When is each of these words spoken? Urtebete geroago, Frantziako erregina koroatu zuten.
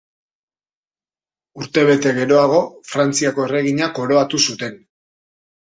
Urtebete 1.63 2.15
geroago, 2.17 2.63
Frantziako 2.95 3.47
erregina 3.51 3.95
koroatu 4.01 4.45
zuten. 4.49 4.87